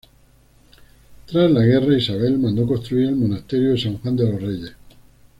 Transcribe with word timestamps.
Tras 1.27 1.51
la 1.51 1.61
guerra 1.61 1.95
Isabel 1.95 2.39
mandó 2.39 2.65
construir 2.65 3.09
el 3.09 3.15
monasterio 3.17 3.73
de 3.73 3.77
San 3.77 3.99
Juan 3.99 4.15
de 4.15 4.31
los 4.31 4.41
Reyes. 4.41 4.73